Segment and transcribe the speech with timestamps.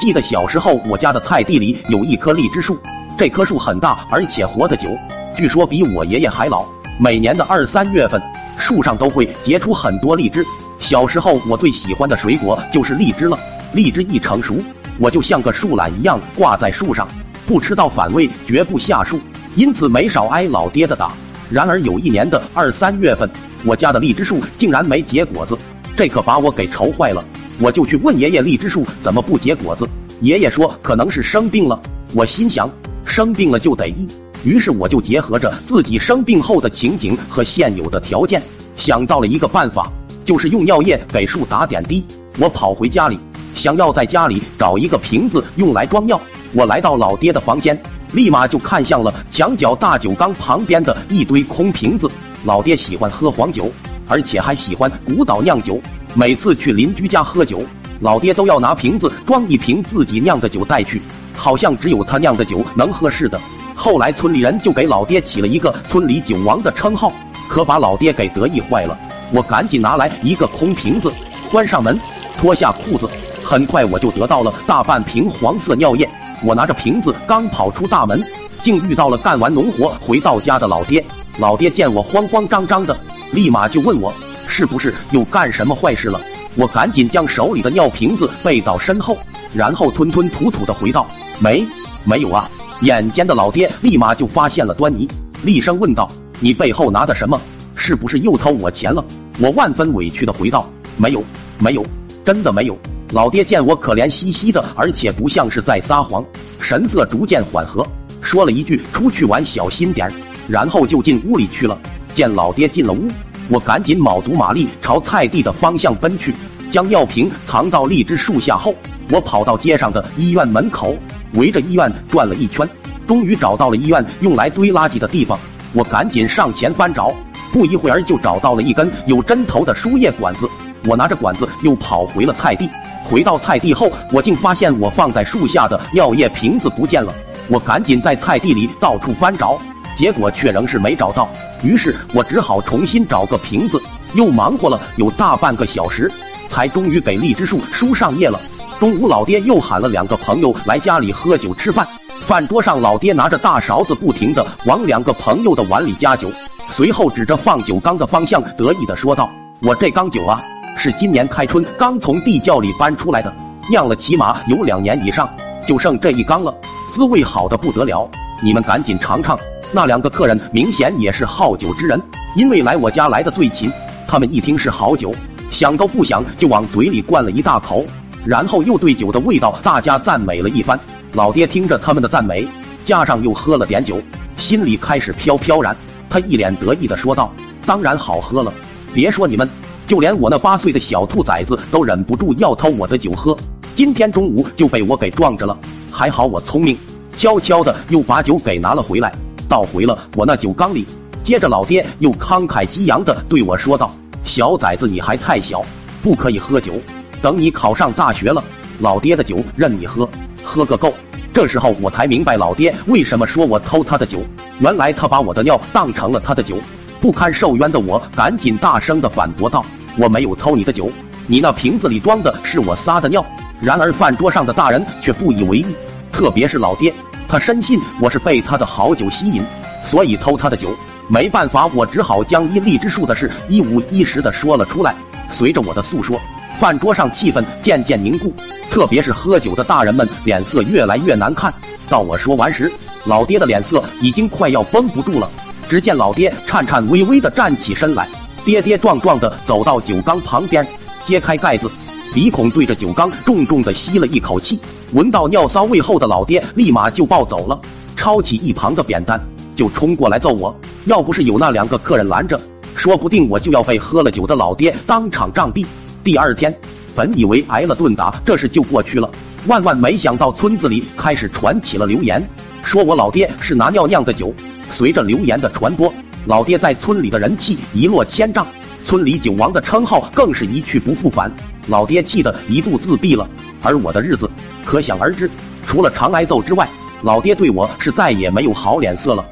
[0.00, 2.78] 记得小时候我家的菜地里有一棵荔枝树，
[3.18, 4.88] 这棵树很大，而且活得久，
[5.36, 6.64] 据说比我爷爷还老。
[6.98, 8.18] 每年的二三月份，
[8.56, 10.42] 树上都会结出很多荔枝。
[10.78, 13.38] 小时候我最喜欢的水果就是荔枝了。
[13.74, 14.56] 荔枝一成熟，
[14.98, 17.06] 我就像个树懒一样挂在树上，
[17.46, 19.20] 不吃到反胃绝不下树，
[19.54, 21.12] 因此没少挨老爹的打。
[21.50, 23.28] 然而有一年的二三月份，
[23.66, 25.58] 我家的荔枝树竟然没结果子，
[25.94, 27.22] 这可把我给愁坏了。
[27.60, 29.86] 我就去问爷爷，荔枝树怎么不结果子？
[30.22, 31.78] 爷爷说可能是生病了。
[32.14, 32.70] 我心想，
[33.04, 34.08] 生病了就得医。
[34.44, 38.42] 于是我就结合着自己生病后的情景和现有的条件，
[38.76, 39.92] 想到了一个办法，
[40.24, 42.02] 就是用尿液给树打点滴。
[42.38, 43.18] 我跑回家里，
[43.54, 46.18] 想要在家里找一个瓶子用来装药。
[46.54, 47.78] 我来到老爹的房间，
[48.14, 52.10] 立马就看向了墙角大酒缸旁边的一堆空瓶子。
[52.46, 53.70] 老爹喜欢喝黄酒，
[54.08, 55.78] 而且还喜欢古岛酿酒。
[56.14, 57.62] 每次去邻居家喝酒，
[58.00, 61.00] 老爹都要拿瓶子装一瓶自己酿的酒带去，
[61.36, 63.40] 好像只有他酿的酒能喝似的。
[63.74, 67.12] 后来村里人就给老爹起了一个“村里酒王”的称号，
[67.48, 68.98] 可把老爹给得意坏了。
[69.32, 71.12] 我赶紧拿来一个空瓶子，
[71.50, 71.98] 关上门，
[72.38, 73.08] 脱下裤子，
[73.42, 76.08] 很快我就得到了大半瓶黄色尿液。
[76.42, 78.20] 我拿着瓶子刚跑出大门，
[78.62, 81.04] 竟遇到了干完农活回到家的老爹。
[81.38, 82.98] 老爹见我慌慌张张的，
[83.32, 84.12] 立马就问我
[84.50, 86.20] 是不是又干什么坏事了。
[86.56, 89.16] 我赶紧将手里的尿瓶子背到身后，
[89.54, 91.06] 然后吞吞吐吐的回道
[91.38, 91.64] ：“没，
[92.04, 92.50] 没有啊。”
[92.82, 95.08] 眼尖的老爹立马就发现了端倪，
[95.44, 97.40] 厉声问道：“你背后拿的什么？
[97.76, 99.04] 是不是又偷我钱了？”
[99.38, 101.22] 我万分委屈的回道：“没有，
[101.58, 101.86] 没有，
[102.24, 102.76] 真的没有。”
[103.12, 106.24] 老爹见我可怜兮兮的，而且不像是在撒谎，
[106.60, 107.86] 神色逐渐缓和，
[108.20, 110.10] 说了一句：“出去玩小心点。”
[110.48, 111.78] 然后就进屋里去了。
[112.14, 113.06] 见老爹进了屋，
[113.50, 116.32] 我赶紧卯足马力朝菜地的方向奔去，
[116.70, 118.72] 将药瓶藏到荔枝树下后，
[119.10, 120.96] 我跑到街上的医院门口。
[121.34, 122.68] 围着医院转了一圈，
[123.08, 125.36] 终于找到了医院用来堆垃圾的地方。
[125.72, 127.12] 我赶紧上前翻找，
[127.52, 130.48] 不一会儿就找到了一根有针头的输液管子。
[130.86, 132.70] 我拿着管子又跑回了菜地。
[133.04, 137.12] 回到菜地后，我竟发现我放在树下的尿液瓶子不见了。
[137.48, 139.58] 我赶紧在菜地里到处翻找，
[139.96, 141.28] 结果却仍是没找到。
[141.62, 143.80] 于是我只好重新找个瓶子，
[144.14, 146.10] 又忙活了有大半个小时，
[146.48, 148.40] 才终于给荔枝树输上液了。
[148.78, 151.86] 中午，老爹又喊了两个朋友来家里喝酒吃饭。
[152.26, 156.30] 饭桌上，老爹拿着大勺子，不停的往两个朋友的碗里加酒，
[156.70, 159.28] 随后指着放酒缸的方向，得意的说道
[159.60, 160.42] ：“我这缸酒啊，
[160.78, 163.30] 是今年开春刚从地窖里搬出来的，
[163.70, 165.28] 酿了起码有两年以上，
[165.66, 166.54] 就剩这一缸了，
[166.94, 168.08] 滋味好的不得了。
[168.42, 169.38] 你们赶紧尝尝。”
[169.72, 172.00] 那两个客人明显也是好酒之人，
[172.34, 173.70] 因为来我家来的最勤，
[174.08, 175.14] 他们一听是好酒，
[175.52, 177.84] 想都不想就往嘴里灌了一大口。
[178.24, 180.78] 然后又对酒的味道大加赞美了一番。
[181.12, 182.46] 老爹听着他们的赞美，
[182.84, 184.02] 加上又喝了点酒，
[184.36, 185.74] 心里开始飘飘然。
[186.08, 187.32] 他一脸得意的说道
[187.64, 188.52] ：“当然好喝了，
[188.92, 189.48] 别说你们，
[189.86, 193.36] 就连我那八岁的小兔崽子都忍不住要偷我的酒喝。
[193.76, 195.56] 今天中午就被我给撞着了，
[195.92, 196.76] 还好我聪明，
[197.16, 199.12] 悄悄的又把酒给拿了回来，
[199.50, 200.86] 倒回了我那酒缸里。
[201.24, 203.92] 接着老爹又慷慨激昂的对我说道
[204.24, 205.62] ：‘小崽子，你还太小，
[206.02, 206.72] 不可以喝酒。’”
[207.20, 208.42] 等你考上大学了，
[208.78, 210.08] 老爹的酒任你喝，
[210.42, 210.94] 喝个够。
[211.34, 214.20] 这时候我才明白老爹为什么说我偷他的酒，
[214.60, 216.56] 原来他把我的尿当成了他的酒。
[217.00, 219.64] 不堪受冤的我赶紧大声的反驳道
[219.98, 220.90] ：“我没有偷你的酒，
[221.26, 223.24] 你那瓶子里装的是我撒的尿。”
[223.60, 225.66] 然而饭桌上的大人却不以为意，
[226.10, 226.92] 特别是老爹，
[227.30, 229.40] 他深信我是被他的好酒吸引，
[229.86, 230.74] 所以偷他的酒。
[231.08, 234.92] 没办法，我只好将一荔枝树的事一五一十的说了出来。
[235.30, 236.20] 随着我的诉说。
[236.58, 238.34] 饭桌上气氛渐渐凝固，
[238.70, 241.54] 特别是喝酒的大人们脸色越来越难看。
[241.88, 242.70] 到我说完时，
[243.06, 245.30] 老爹的脸色已经快要绷不住了。
[245.68, 248.06] 只见老爹颤颤巍巍地站起身来，
[248.44, 250.66] 跌跌撞撞地走到酒缸旁边，
[251.06, 251.70] 揭开盖子，
[252.12, 254.58] 鼻孔对着酒缸重重地吸了一口气。
[254.92, 257.60] 闻到尿骚味后的老爹立马就暴走了，
[257.96, 259.20] 抄起一旁的扁担
[259.54, 260.54] 就冲过来揍我。
[260.86, 262.40] 要不是有那两个客人拦着，
[262.74, 265.64] 说不定我就要被喝了酒的老爹当场杖毙。
[266.02, 266.52] 第二天，
[266.96, 269.08] 本以为挨了顿打，这事就过去了。
[269.46, 272.28] 万万没想到，村子里开始传起了流言，
[272.64, 274.34] 说我老爹是拿尿酿的酒。
[274.72, 275.92] 随着流言的传播，
[276.26, 278.44] 老爹在村里的人气一落千丈，
[278.90, 281.30] 村里九王的称号更是一去不复返。
[281.68, 283.30] 老爹气得一度自闭了，
[283.62, 284.28] 而我的日子
[284.64, 285.30] 可想而知。
[285.64, 286.68] 除了常挨揍之外，
[287.04, 289.24] 老爹对我是再也没有好脸色了。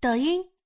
[0.00, 0.57] 抖音。